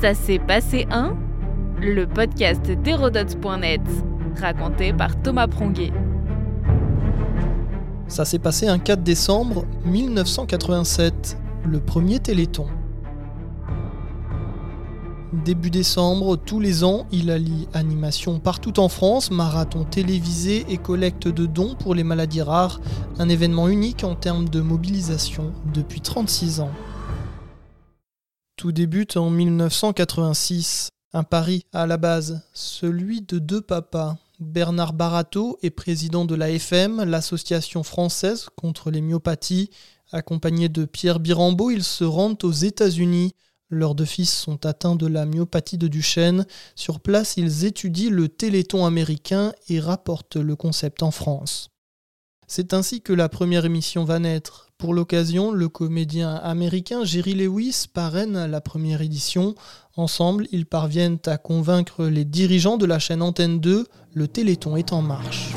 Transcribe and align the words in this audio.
Ça 0.00 0.14
s'est 0.14 0.38
passé 0.38 0.86
un 0.92 1.16
Le 1.80 2.06
podcast 2.06 2.64
d'Hérodote.net, 2.70 3.80
raconté 4.40 4.92
par 4.92 5.20
Thomas 5.20 5.48
Pronguet. 5.48 5.92
Ça 8.06 8.24
s'est 8.24 8.38
passé 8.38 8.68
un 8.68 8.78
4 8.78 9.02
décembre 9.02 9.64
1987, 9.86 11.36
le 11.64 11.80
premier 11.80 12.20
Téléthon. 12.20 12.66
Début 15.44 15.70
décembre, 15.70 16.36
tous 16.36 16.60
les 16.60 16.84
ans, 16.84 17.06
il 17.10 17.28
allie 17.28 17.66
animation 17.74 18.38
partout 18.38 18.78
en 18.78 18.88
France, 18.88 19.32
marathon 19.32 19.82
télévisé 19.82 20.64
et 20.68 20.76
collecte 20.76 21.26
de 21.26 21.44
dons 21.44 21.74
pour 21.74 21.96
les 21.96 22.04
maladies 22.04 22.42
rares, 22.42 22.80
un 23.18 23.28
événement 23.28 23.66
unique 23.66 24.04
en 24.04 24.14
termes 24.14 24.48
de 24.48 24.60
mobilisation 24.60 25.52
depuis 25.74 26.00
36 26.00 26.60
ans. 26.60 26.70
Tout 28.58 28.72
débute 28.72 29.16
en 29.16 29.30
1986. 29.30 30.88
Un 31.12 31.22
pari 31.22 31.64
à 31.72 31.86
la 31.86 31.96
base, 31.96 32.42
celui 32.52 33.22
de 33.22 33.38
deux 33.38 33.60
papas. 33.60 34.18
Bernard 34.40 34.94
Barato 34.94 35.60
est 35.62 35.70
président 35.70 36.24
de 36.24 36.34
l'AFM, 36.34 37.04
l'association 37.04 37.84
française 37.84 38.48
contre 38.56 38.90
les 38.90 39.00
myopathies. 39.00 39.70
Accompagné 40.10 40.68
de 40.68 40.86
Pierre 40.86 41.20
Birambeau, 41.20 41.70
ils 41.70 41.84
se 41.84 42.02
rendent 42.02 42.42
aux 42.42 42.50
États-Unis. 42.50 43.32
Leurs 43.70 43.94
deux 43.94 44.04
fils 44.04 44.36
sont 44.36 44.66
atteints 44.66 44.96
de 44.96 45.06
la 45.06 45.24
myopathie 45.24 45.78
de 45.78 45.86
Duchenne. 45.86 46.44
Sur 46.74 46.98
place, 46.98 47.36
ils 47.36 47.64
étudient 47.64 48.10
le 48.10 48.28
téléthon 48.28 48.84
américain 48.84 49.52
et 49.68 49.78
rapportent 49.78 50.36
le 50.36 50.56
concept 50.56 51.04
en 51.04 51.12
France. 51.12 51.70
C'est 52.48 52.74
ainsi 52.74 53.02
que 53.02 53.12
la 53.12 53.28
première 53.28 53.66
émission 53.66 54.02
va 54.02 54.18
naître. 54.18 54.67
Pour 54.78 54.94
l'occasion, 54.94 55.50
le 55.50 55.68
comédien 55.68 56.36
américain 56.36 57.04
Jerry 57.04 57.34
Lewis 57.34 57.86
parraine 57.92 58.46
la 58.46 58.60
première 58.60 59.02
édition. 59.02 59.56
Ensemble, 59.96 60.46
ils 60.52 60.66
parviennent 60.66 61.18
à 61.26 61.36
convaincre 61.36 62.04
les 62.04 62.24
dirigeants 62.24 62.76
de 62.76 62.86
la 62.86 63.00
chaîne 63.00 63.20
Antenne 63.20 63.58
2, 63.58 63.88
le 64.14 64.28
Téléthon 64.28 64.76
est 64.76 64.92
en 64.92 65.02
marche. 65.02 65.48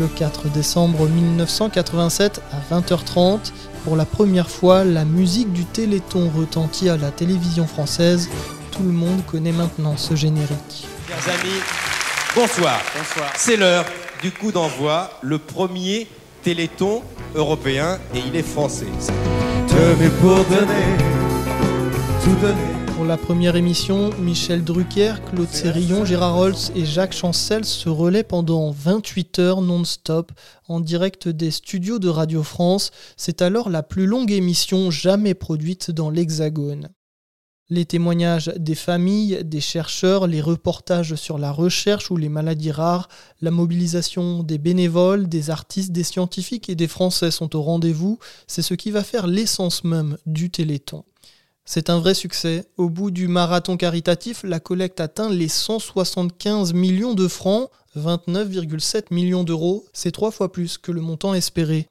Le 0.00 0.08
4 0.08 0.48
décembre 0.48 1.08
1987 1.08 2.42
à 2.50 2.80
20h30, 2.80 3.52
pour 3.84 3.94
la 3.94 4.04
première 4.04 4.50
fois, 4.50 4.82
la 4.82 5.04
musique 5.04 5.52
du 5.52 5.64
Téléthon 5.64 6.32
retentit 6.36 6.88
à 6.88 6.96
la 6.96 7.12
télévision 7.12 7.68
française. 7.68 8.28
Tout 8.72 8.82
le 8.82 8.90
monde 8.90 9.24
connaît 9.24 9.52
maintenant 9.52 9.96
ce 9.96 10.16
générique. 10.16 10.88
Chers 11.06 11.32
amis, 11.32 11.60
bonsoir. 12.34 12.80
Bonsoir. 12.98 13.32
C'est 13.36 13.56
l'heure 13.56 13.84
du 14.24 14.32
coup 14.32 14.52
d'envoi, 14.52 15.10
le 15.20 15.38
premier 15.38 16.08
Téléthon 16.44 17.00
européen 17.34 17.98
et 18.14 18.18
il 18.18 18.36
est 18.36 18.42
français. 18.42 18.84
pour 20.20 20.44
donner, 20.44 20.84
tout 22.22 22.36
donner. 22.42 22.94
Pour 22.94 23.06
la 23.06 23.16
première 23.16 23.56
émission, 23.56 24.10
Michel 24.18 24.62
Drucker, 24.62 25.14
Claude 25.24 25.48
Sérillon, 25.48 26.04
Gérard 26.04 26.36
Holtz 26.36 26.70
et 26.76 26.84
Jacques 26.84 27.14
Chancel 27.14 27.64
se 27.64 27.88
relaient 27.88 28.24
pendant 28.24 28.70
28 28.70 29.38
heures 29.38 29.62
non-stop 29.62 30.32
en 30.68 30.80
direct 30.80 31.28
des 31.28 31.50
studios 31.50 31.98
de 31.98 32.10
Radio 32.10 32.42
France. 32.42 32.90
C'est 33.16 33.40
alors 33.40 33.70
la 33.70 33.82
plus 33.82 34.04
longue 34.04 34.30
émission 34.30 34.90
jamais 34.90 35.32
produite 35.32 35.90
dans 35.90 36.10
l'Hexagone. 36.10 36.90
Les 37.70 37.86
témoignages 37.86 38.52
des 38.58 38.74
familles, 38.74 39.40
des 39.42 39.62
chercheurs, 39.62 40.26
les 40.26 40.42
reportages 40.42 41.14
sur 41.14 41.38
la 41.38 41.50
recherche 41.50 42.10
ou 42.10 42.18
les 42.18 42.28
maladies 42.28 42.70
rares, 42.70 43.08
la 43.40 43.50
mobilisation 43.50 44.42
des 44.42 44.58
bénévoles, 44.58 45.30
des 45.30 45.48
artistes, 45.48 45.90
des 45.90 46.04
scientifiques 46.04 46.68
et 46.68 46.74
des 46.74 46.88
Français 46.88 47.30
sont 47.30 47.56
au 47.56 47.62
rendez-vous, 47.62 48.18
c'est 48.46 48.60
ce 48.60 48.74
qui 48.74 48.90
va 48.90 49.02
faire 49.02 49.26
l'essence 49.26 49.82
même 49.82 50.18
du 50.26 50.50
Téléthon. 50.50 51.04
C'est 51.64 51.88
un 51.88 51.98
vrai 51.98 52.12
succès. 52.12 52.66
Au 52.76 52.90
bout 52.90 53.10
du 53.10 53.28
marathon 53.28 53.78
caritatif, 53.78 54.42
la 54.42 54.60
collecte 54.60 55.00
atteint 55.00 55.30
les 55.30 55.48
175 55.48 56.74
millions 56.74 57.14
de 57.14 57.26
francs, 57.28 57.70
29,7 57.96 59.04
millions 59.10 59.44
d'euros, 59.44 59.86
c'est 59.94 60.12
trois 60.12 60.32
fois 60.32 60.52
plus 60.52 60.76
que 60.76 60.92
le 60.92 61.00
montant 61.00 61.32
espéré. 61.32 61.88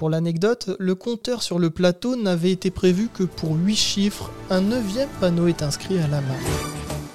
Pour 0.00 0.08
l'anecdote, 0.08 0.70
le 0.78 0.94
compteur 0.94 1.42
sur 1.42 1.58
le 1.58 1.68
plateau 1.68 2.16
n'avait 2.16 2.52
été 2.52 2.70
prévu 2.70 3.10
que 3.12 3.22
pour 3.22 3.54
8 3.54 3.76
chiffres, 3.76 4.30
un 4.48 4.62
neuvième 4.62 5.10
panneau 5.20 5.46
est 5.46 5.62
inscrit 5.62 5.98
à 5.98 6.08
la 6.08 6.22
main. 6.22 6.38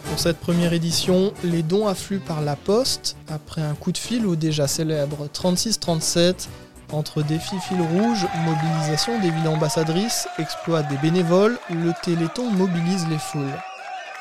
Pour 0.03 0.19
cette 0.19 0.38
première 0.38 0.72
édition, 0.72 1.34
les 1.44 1.63
dons 1.63 1.88
affluent 1.88 2.19
par 2.19 2.41
la 2.41 2.56
poste, 2.56 3.18
après 3.28 3.63
un 3.63 3.73
coup 3.73 3.91
de 3.91 3.97
fil 3.97 4.28
au 4.28 4.35
déjà 4.35 4.68
célèbre 4.68 5.28
3637, 5.34 6.47
entre 6.91 7.23
défis 7.23 7.57
fil 7.68 7.81
rouge, 7.81 8.28
mobilisation 8.46 9.19
des 9.19 9.31
villes 9.31 9.47
ambassadrices, 9.47 10.28
exploit 10.38 10.84
des 10.84 10.97
bénévoles, 10.97 11.57
le 11.72 11.91
Téléthon 12.03 12.52
mobilise 12.52 13.07
les 13.09 13.17
foules. 13.17 13.41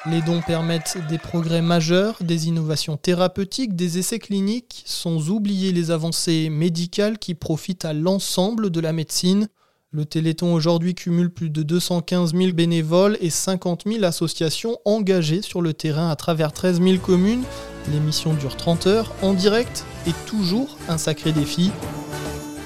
Les 0.06 0.20
dons 0.20 0.42
permettent 0.46 0.98
des 1.08 1.16
progrès 1.16 1.62
majeurs, 1.62 2.16
des 2.20 2.46
innovations 2.46 2.98
thérapeutiques, 2.98 3.74
des 3.74 3.96
essais 3.96 4.18
cliniques, 4.18 4.82
sans 4.84 5.30
oublier 5.30 5.72
les 5.72 5.90
avancées 5.90 6.50
médicales 6.50 7.18
qui 7.18 7.34
profitent 7.34 7.86
à 7.86 7.94
l'ensemble 7.94 8.68
de 8.68 8.80
la 8.80 8.92
médecine. 8.92 9.48
Le 9.92 10.04
Téléthon 10.04 10.52
aujourd'hui 10.52 10.94
cumule 10.94 11.30
plus 11.30 11.48
de 11.48 11.62
215 11.62 12.34
000 12.34 12.52
bénévoles 12.52 13.16
et 13.22 13.30
50 13.30 13.84
000 13.86 14.04
associations 14.04 14.76
engagées 14.84 15.40
sur 15.40 15.62
le 15.62 15.72
terrain 15.72 16.10
à 16.10 16.16
travers 16.16 16.52
13 16.52 16.82
000 16.82 16.98
communes. 16.98 17.44
L'émission 17.90 18.34
dure 18.34 18.58
30 18.58 18.86
heures 18.86 19.14
en 19.22 19.32
direct 19.32 19.86
et 20.06 20.12
toujours 20.26 20.76
un 20.90 20.98
sacré 20.98 21.32
défi. 21.32 21.70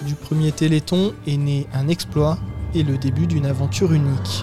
Du 0.06 0.16
premier 0.16 0.50
Téléthon 0.50 1.14
est 1.28 1.36
né 1.36 1.68
un 1.72 1.86
exploit 1.86 2.36
et 2.74 2.82
le 2.82 2.98
début 2.98 3.28
d'une 3.28 3.46
aventure 3.46 3.92
unique. 3.92 4.42